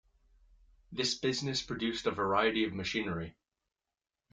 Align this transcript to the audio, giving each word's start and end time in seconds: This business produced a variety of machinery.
This 0.91 1.13
business 1.13 1.61
produced 1.61 2.07
a 2.07 2.11
variety 2.11 2.63
of 2.65 2.73
machinery. 2.73 3.35